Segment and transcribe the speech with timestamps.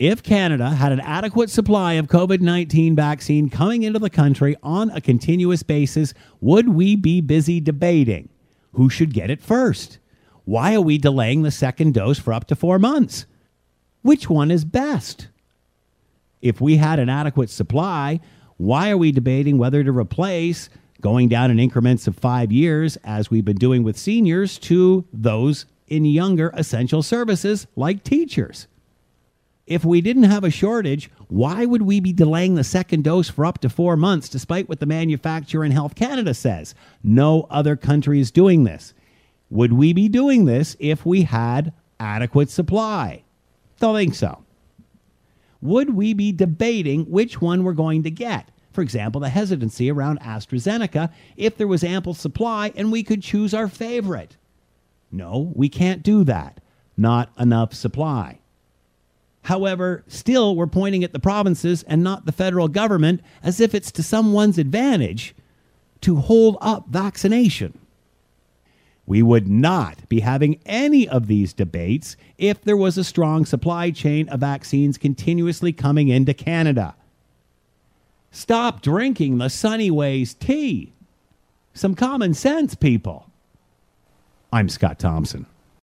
[0.00, 4.88] If Canada had an adequate supply of COVID 19 vaccine coming into the country on
[4.88, 8.30] a continuous basis, would we be busy debating
[8.72, 9.98] who should get it first?
[10.46, 13.26] Why are we delaying the second dose for up to four months?
[14.00, 15.28] Which one is best?
[16.40, 18.20] If we had an adequate supply,
[18.56, 20.70] why are we debating whether to replace
[21.02, 25.66] going down in increments of five years, as we've been doing with seniors, to those
[25.88, 28.66] in younger essential services like teachers?
[29.70, 33.46] If we didn't have a shortage, why would we be delaying the second dose for
[33.46, 36.74] up to four months, despite what the manufacturer in Health Canada says?
[37.04, 38.94] No other country is doing this.
[39.48, 43.22] Would we be doing this if we had adequate supply?
[43.78, 44.42] Don't think so.
[45.62, 48.48] Would we be debating which one we're going to get?
[48.72, 53.54] For example, the hesitancy around AstraZeneca if there was ample supply and we could choose
[53.54, 54.36] our favorite.
[55.12, 56.60] No, we can't do that.
[56.96, 58.40] Not enough supply.
[59.42, 63.90] However, still, we're pointing at the provinces and not the federal government as if it's
[63.92, 65.34] to someone's advantage
[66.02, 67.78] to hold up vaccination.
[69.06, 73.90] We would not be having any of these debates if there was a strong supply
[73.90, 76.94] chain of vaccines continuously coming into Canada.
[78.30, 80.92] Stop drinking the Sunnyways tea.
[81.74, 83.26] Some common sense, people.
[84.52, 85.46] I'm Scott Thompson.